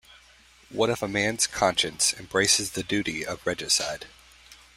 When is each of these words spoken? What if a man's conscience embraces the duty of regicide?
What 0.71 0.89
if 0.89 1.03
a 1.03 1.07
man's 1.07 1.45
conscience 1.45 2.11
embraces 2.15 2.71
the 2.71 2.81
duty 2.81 3.23
of 3.23 3.39
regicide? 3.45 4.07